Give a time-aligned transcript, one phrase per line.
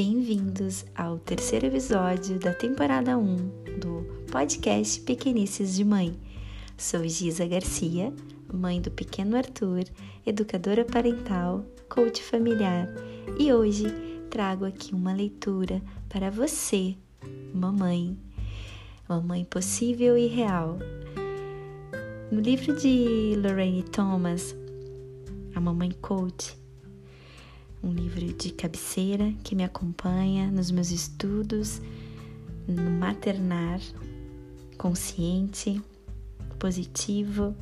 [0.00, 3.36] Bem-vindos ao terceiro episódio da temporada 1
[3.80, 6.16] do podcast Pequenices de Mãe.
[6.76, 8.12] Sou Giza Garcia,
[8.54, 9.82] mãe do pequeno Arthur,
[10.24, 12.86] educadora parental, coach familiar,
[13.40, 13.86] e hoje
[14.30, 16.94] trago aqui uma leitura para você,
[17.52, 18.16] mamãe,
[19.08, 20.78] mamãe possível e real.
[22.30, 24.54] No livro de Lorraine Thomas,
[25.56, 26.56] a Mamãe Coach,
[27.82, 31.80] um livro de cabeceira que me acompanha nos meus estudos,
[32.66, 33.80] no maternar
[34.76, 35.80] consciente,
[36.58, 37.54] positivo,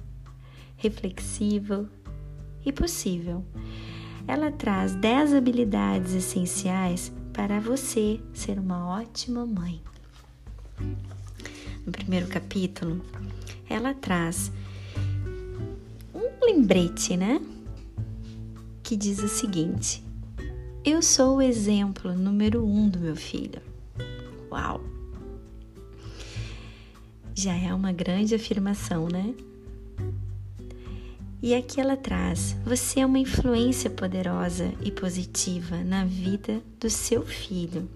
[0.76, 1.88] reflexivo
[2.64, 3.44] e possível.
[4.26, 9.80] Ela traz 10 habilidades essenciais para você ser uma ótima mãe.
[11.86, 13.00] No primeiro capítulo,
[13.68, 14.50] ela traz
[16.12, 17.40] um lembrete, né?
[18.82, 20.05] Que diz o seguinte:
[20.86, 23.60] eu sou o exemplo número um do meu filho.
[24.48, 24.80] Uau!
[27.34, 29.34] Já é uma grande afirmação, né?
[31.42, 37.26] E aqui ela traz: você é uma influência poderosa e positiva na vida do seu
[37.26, 37.90] filho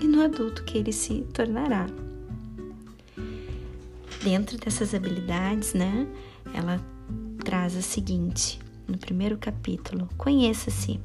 [0.00, 1.86] e no adulto que ele se tornará.
[4.22, 6.06] Dentro dessas habilidades, né?
[6.54, 6.80] Ela
[7.44, 11.00] traz a seguinte, no primeiro capítulo: conheça-se.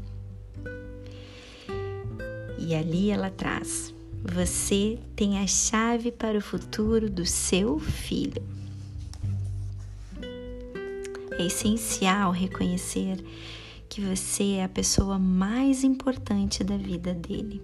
[2.66, 8.42] E ali ela traz: Você tem a chave para o futuro do seu filho.
[11.38, 13.22] É essencial reconhecer
[13.89, 17.61] que você é a pessoa mais importante da vida dele.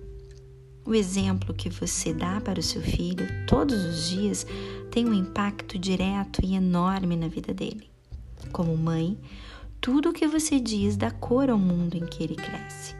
[0.85, 4.45] O exemplo que você dá para o seu filho todos os dias
[4.91, 7.89] tem um impacto direto e enorme na vida dele.
[8.51, 9.17] Como mãe,
[9.79, 12.98] tudo o que você diz dá cor ao mundo em que ele cresce.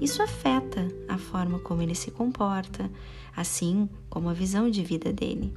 [0.00, 2.90] Isso afeta a forma como ele se comporta,
[3.36, 5.52] assim como a visão de vida dele.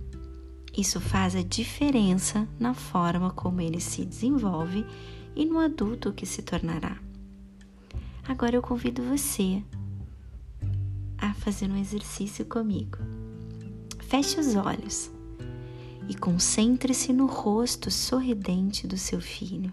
[0.76, 4.86] Isso faz a diferença na forma como ele se desenvolve
[5.36, 6.98] e no adulto que se tornará.
[8.28, 9.62] Agora eu convido você
[11.18, 12.98] a fazer um exercício comigo.
[14.00, 15.12] Feche os olhos
[16.10, 19.72] e concentre-se no rosto sorridente do seu filho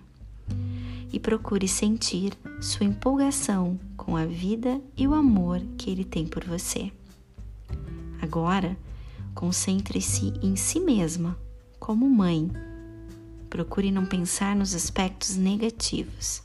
[1.12, 6.44] e procure sentir sua empolgação com a vida e o amor que ele tem por
[6.44, 6.92] você.
[8.20, 8.76] Agora,
[9.34, 11.38] concentre-se em si mesma,
[11.78, 12.50] como mãe.
[13.48, 16.42] Procure não pensar nos aspectos negativos.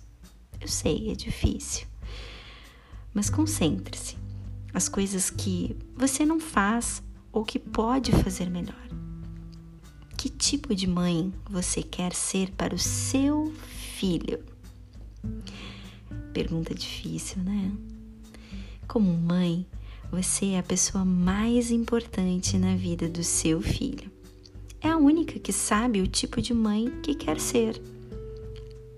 [0.61, 1.87] Eu sei, é difícil.
[3.13, 4.17] Mas concentre-se.
[4.73, 8.75] As coisas que você não faz ou que pode fazer melhor.
[10.17, 13.53] Que tipo de mãe você quer ser para o seu
[13.97, 14.52] filho?
[16.33, 17.71] Pergunta difícil, né?
[18.87, 19.65] Como mãe,
[20.11, 24.11] você é a pessoa mais importante na vida do seu filho.
[24.81, 27.81] É a única que sabe o tipo de mãe que quer ser,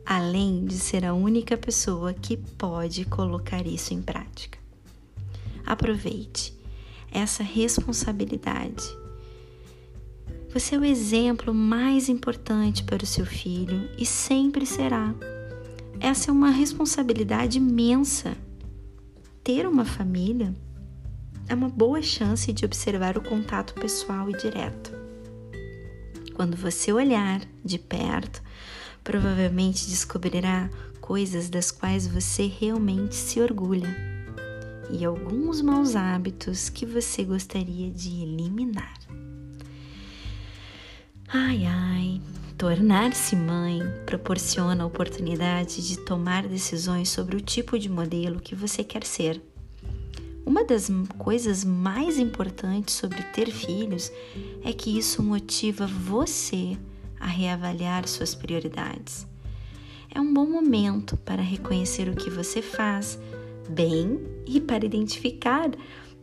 [0.05, 4.57] além de ser a única pessoa que pode colocar isso em prática.
[5.65, 6.53] Aproveite
[7.11, 8.83] essa responsabilidade.
[10.53, 15.13] Você é o exemplo mais importante para o seu filho e sempre será.
[15.99, 18.35] Essa é uma responsabilidade imensa.
[19.43, 20.53] Ter uma família
[21.47, 24.91] é uma boa chance de observar o contato pessoal e direto.
[26.33, 28.41] Quando você olhar de perto,
[29.03, 30.69] provavelmente descobrirá
[30.99, 33.95] coisas das quais você realmente se orgulha
[34.89, 38.93] e alguns maus hábitos que você gostaria de eliminar.
[41.27, 42.21] Ai, ai,
[42.57, 48.81] Tornar-se mãe proporciona a oportunidade de tomar decisões sobre o tipo de modelo que você
[48.81, 49.41] quer ser.
[50.45, 54.09] Uma das coisas mais importantes sobre ter filhos
[54.63, 56.77] é que isso motiva você
[57.19, 59.27] a reavaliar suas prioridades.
[60.09, 63.19] É um bom momento para reconhecer o que você faz
[63.67, 65.71] bem e para identificar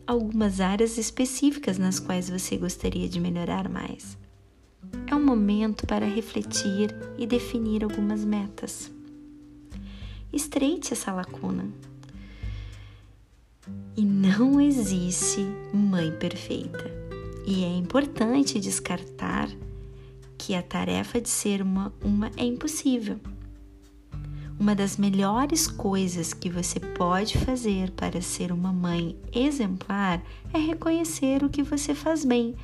[0.07, 4.22] algumas áreas específicas nas quais você gostaria de melhorar mais
[5.07, 8.91] é um momento para refletir e definir algumas metas.
[10.31, 11.69] Estreite essa lacuna.
[13.95, 16.91] E não existe mãe perfeita.
[17.45, 19.49] E é importante descartar
[20.37, 23.19] que a tarefa de ser uma, uma é impossível.
[24.59, 31.43] Uma das melhores coisas que você pode fazer para ser uma mãe exemplar é reconhecer
[31.43, 32.55] o que você faz bem,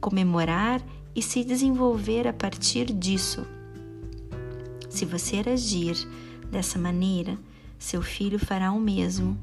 [0.00, 0.80] comemorar
[1.14, 3.46] e se desenvolver a partir disso.
[4.88, 5.96] Se você agir
[6.50, 7.38] dessa maneira,
[7.78, 9.38] seu filho fará o mesmo.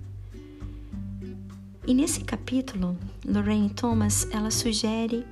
[1.86, 5.26] E nesse capítulo, Lorraine Thomas ela sugere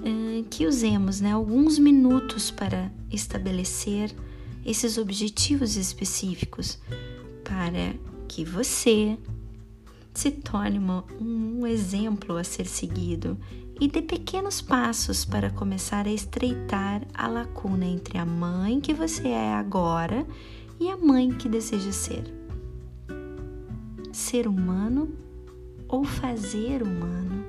[0.00, 4.14] uh, que usemos né, alguns minutos para estabelecer
[4.64, 6.78] esses objetivos específicos
[7.44, 7.94] para
[8.28, 9.16] que você
[10.12, 13.38] se torne uma, um exemplo a ser seguido
[13.80, 19.28] e dê pequenos passos para começar a estreitar a lacuna entre a mãe que você
[19.28, 20.26] é agora
[20.80, 22.24] e a mãe que deseja ser.
[24.12, 25.14] Ser humano
[25.88, 27.44] ou fazer humano.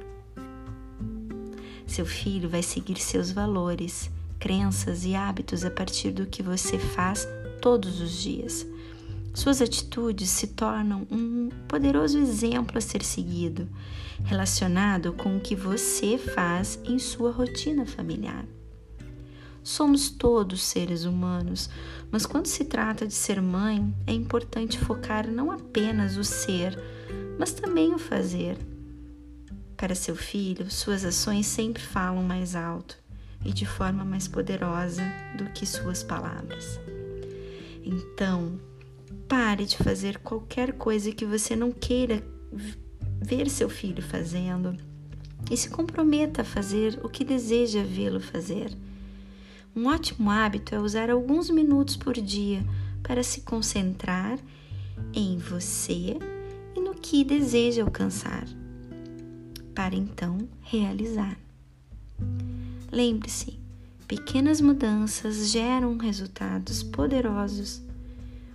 [1.88, 7.28] Seu filho vai seguir seus valores, crenças e hábitos a partir do que você faz
[7.62, 8.66] todos os dias.
[9.34, 13.70] Suas atitudes se tornam um poderoso exemplo a ser seguido,
[14.26, 18.46] relacionado com o que você faz em sua rotina familiar.
[19.64, 21.70] Somos todos seres humanos,
[22.12, 26.78] mas quando se trata de ser mãe, é importante focar não apenas o ser,
[27.38, 28.58] mas também o fazer.
[29.78, 32.98] Para seu filho, suas ações sempre falam mais alto
[33.46, 35.04] e de forma mais poderosa
[35.38, 36.80] do que suas palavras.
[37.86, 38.60] Então,
[39.28, 42.24] pare de fazer qualquer coisa que você não queira
[43.22, 44.76] ver seu filho fazendo
[45.50, 48.72] e se comprometa a fazer o que deseja vê-lo fazer.
[49.76, 52.64] Um ótimo hábito é usar alguns minutos por dia
[53.04, 54.38] para se concentrar
[55.14, 56.18] em você
[56.76, 58.46] e no que deseja alcançar,
[59.74, 61.38] para então realizar.
[62.92, 63.60] Lembre-se,
[64.08, 67.82] pequenas mudanças geram resultados poderosos.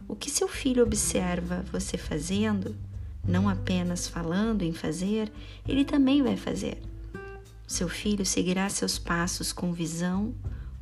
[0.07, 2.77] O que seu filho observa você fazendo,
[3.27, 5.33] não apenas falando em fazer,
[5.67, 6.81] ele também vai fazer.
[7.67, 10.35] Seu filho seguirá seus passos com visão,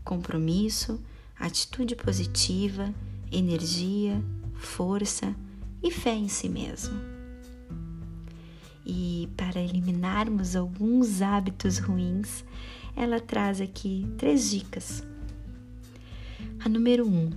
[0.05, 1.01] compromisso,
[1.39, 2.93] atitude positiva,
[3.31, 4.23] energia,
[4.55, 5.35] força
[5.83, 6.95] e fé em si mesmo.
[8.85, 12.45] E para eliminarmos alguns hábitos ruins,
[12.97, 15.05] ela traz aqui três dicas.
[16.65, 17.31] A número um,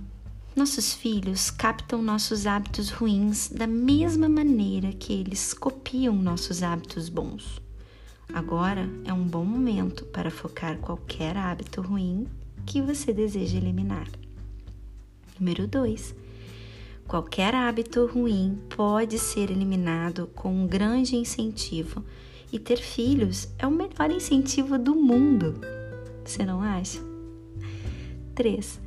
[0.56, 7.60] nossos filhos captam nossos hábitos ruins da mesma maneira que eles copiam nossos hábitos bons.
[8.32, 12.26] Agora é um bom momento para focar qualquer hábito ruim
[12.64, 14.08] que você deseja eliminar.
[15.38, 16.14] Número 2
[17.06, 22.02] Qualquer hábito ruim pode ser eliminado com um grande incentivo,
[22.50, 25.60] e ter filhos é o melhor incentivo do mundo.
[26.24, 26.98] Você não acha?
[28.34, 28.85] 3.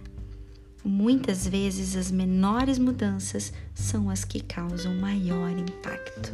[0.92, 6.32] Muitas vezes as menores mudanças são as que causam maior impacto.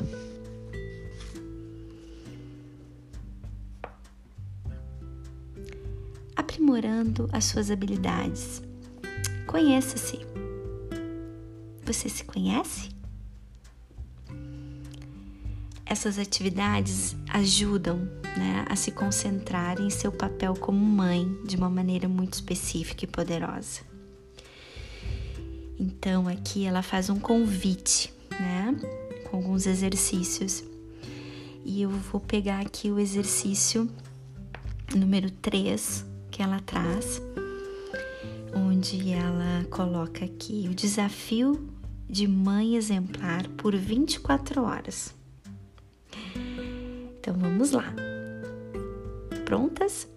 [6.37, 8.61] Aprimorando as suas habilidades.
[9.45, 10.25] Conheça-se.
[11.83, 12.91] Você se conhece?
[15.85, 17.97] Essas atividades ajudam
[18.37, 23.07] né, a se concentrar em seu papel como mãe de uma maneira muito específica e
[23.07, 23.94] poderosa.
[25.79, 28.75] Então, aqui ela faz um convite, né,
[29.29, 30.63] com alguns exercícios.
[31.63, 33.89] E eu vou pegar aqui o exercício
[34.95, 37.21] número 3 que ela traz,
[38.53, 41.67] onde ela coloca aqui o desafio
[42.09, 45.13] de mãe exemplar por 24 horas.
[47.19, 47.93] Então vamos lá.
[49.43, 50.07] Prontas?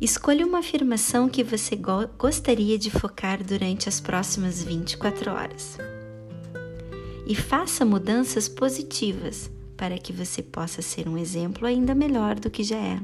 [0.00, 5.78] Escolha uma afirmação que você go gostaria de focar durante as próximas 24 horas.
[7.26, 12.64] E faça mudanças positivas para que você possa ser um exemplo ainda melhor do que
[12.64, 13.00] já é.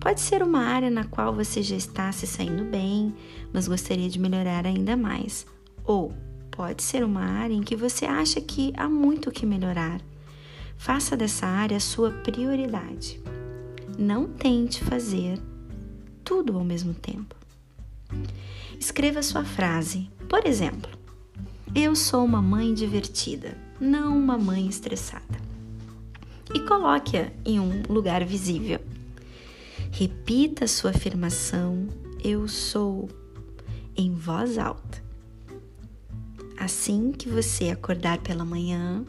[0.00, 3.14] Pode ser uma área na qual você já está se saindo bem,
[3.52, 5.46] mas gostaria de melhorar ainda mais
[5.88, 6.12] ou
[6.50, 10.00] pode ser uma área em que você acha que há muito o que melhorar.
[10.76, 13.20] Faça dessa área a sua prioridade.
[13.98, 15.40] Não tente fazer
[16.28, 17.34] tudo ao mesmo tempo.
[18.78, 20.10] Escreva sua frase.
[20.28, 20.90] Por exemplo,
[21.74, 25.40] eu sou uma mãe divertida, não uma mãe estressada.
[26.54, 28.78] E coloque-a em um lugar visível.
[29.90, 31.88] Repita sua afirmação:
[32.22, 33.08] Eu sou,
[33.96, 35.08] em voz alta
[36.60, 39.04] assim que você acordar pela manhã,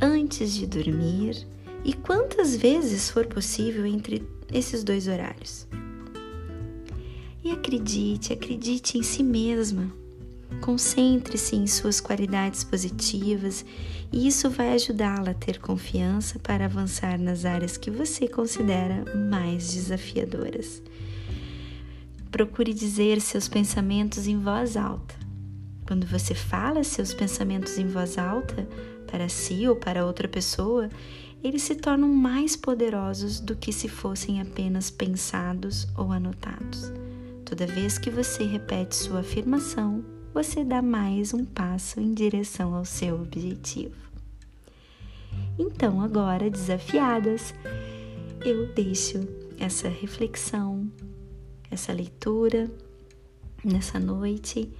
[0.00, 1.46] antes de dormir
[1.82, 4.22] e quantas vezes for possível entre
[4.52, 5.66] esses dois horários.
[7.42, 9.90] E acredite, acredite em si mesma.
[10.60, 13.64] Concentre-se em suas qualidades positivas
[14.12, 19.72] e isso vai ajudá-la a ter confiança para avançar nas áreas que você considera mais
[19.72, 20.82] desafiadoras.
[22.30, 25.20] Procure dizer seus pensamentos em voz alta
[25.90, 28.64] quando você fala seus pensamentos em voz alta,
[29.08, 30.88] para si ou para outra pessoa,
[31.42, 36.92] eles se tornam mais poderosos do que se fossem apenas pensados ou anotados.
[37.50, 42.84] Toda vez que você repete sua afirmação, você dá mais um passo em direção ao
[42.84, 43.96] seu objetivo.
[45.58, 47.52] Então, agora, desafiadas,
[48.44, 49.26] eu deixo
[49.58, 50.88] essa reflexão,
[51.68, 52.70] essa leitura
[53.64, 54.72] nessa noite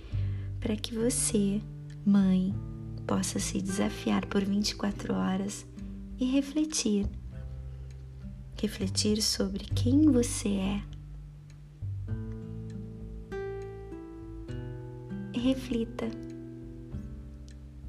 [0.61, 1.61] para que você,
[2.07, 2.55] mãe,
[3.05, 5.67] possa se desafiar por 24 horas
[6.21, 7.05] e refletir.
[8.63, 10.90] Refletir sobre quem você é.
[15.41, 16.07] Reflita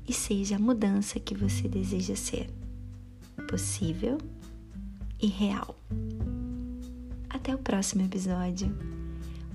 [0.08, 2.50] e seja a mudança que você deseja ser
[3.48, 4.18] possível
[5.20, 5.76] e real.
[7.30, 8.76] Até o próximo episódio.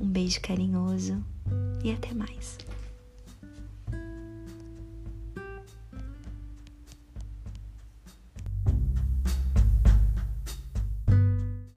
[0.00, 1.22] Um beijo carinhoso
[1.82, 2.58] e até mais.